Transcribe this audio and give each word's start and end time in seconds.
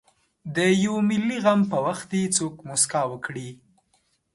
د 0.55 0.57
یوه 0.83 1.01
ملي 1.09 1.37
غم 1.43 1.61
په 1.71 1.77
وخت 1.85 2.05
دې 2.13 2.23
څوک 2.37 2.53
مسکا 2.69 3.01
وکړي. 3.11 3.49